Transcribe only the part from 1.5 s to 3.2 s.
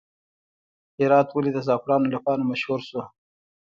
د زعفرانو لپاره مشهور شو؟